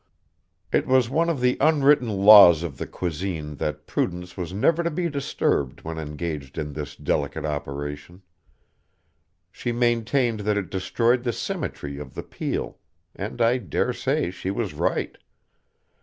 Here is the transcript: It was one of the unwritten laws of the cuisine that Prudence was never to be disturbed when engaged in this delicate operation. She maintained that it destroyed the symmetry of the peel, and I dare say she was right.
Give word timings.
It 0.71 0.87
was 0.87 1.11
one 1.11 1.29
of 1.29 1.41
the 1.41 1.57
unwritten 1.61 2.07
laws 2.09 2.63
of 2.63 2.79
the 2.79 2.87
cuisine 2.87 3.57
that 3.57 3.85
Prudence 3.85 4.35
was 4.35 4.51
never 4.51 4.81
to 4.81 4.89
be 4.89 5.09
disturbed 5.11 5.81
when 5.83 5.99
engaged 5.99 6.57
in 6.57 6.73
this 6.73 6.95
delicate 6.95 7.45
operation. 7.45 8.23
She 9.51 9.71
maintained 9.71 10.39
that 10.39 10.57
it 10.57 10.71
destroyed 10.71 11.23
the 11.23 11.31
symmetry 11.31 11.99
of 11.99 12.15
the 12.15 12.23
peel, 12.23 12.79
and 13.15 13.39
I 13.43 13.59
dare 13.59 13.93
say 13.93 14.31
she 14.31 14.49
was 14.49 14.73
right. 14.73 15.19